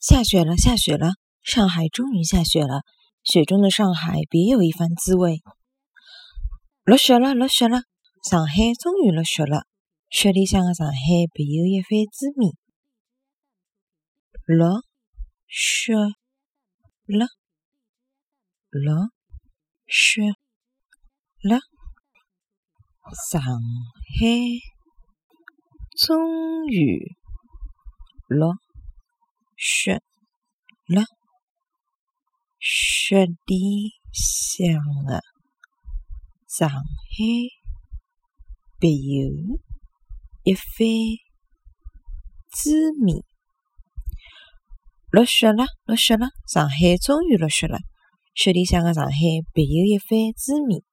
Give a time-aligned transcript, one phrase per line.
[0.00, 1.14] 下雪了，下雪了！
[1.42, 2.82] 上海终于下雪了，
[3.24, 5.42] 雪中的上海别有一番滋味。
[6.84, 7.82] 落雪了，落雪了！
[8.22, 9.66] 上海终于落雪了，
[10.08, 10.94] 雪里向的上海
[11.32, 12.54] 别有一番滋味。
[14.46, 14.84] 落
[15.48, 17.26] 雪了，
[18.70, 19.10] 落
[19.88, 20.22] 雪
[21.42, 21.58] 了！
[23.30, 23.50] 上海
[25.96, 27.16] 终于
[28.28, 28.54] 落。
[29.60, 30.00] 雪
[30.86, 31.02] 了，
[32.60, 35.20] 雪里向的
[36.46, 36.74] 上海
[38.78, 39.32] 别有
[40.44, 40.62] 一番
[42.52, 43.24] 滋味。
[45.10, 47.80] 落雪了，落雪了，上海终于落雪了，
[48.36, 49.12] 雪里向的上海
[49.52, 50.84] 别有一番滋味。